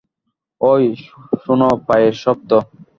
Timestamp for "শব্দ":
2.23-2.51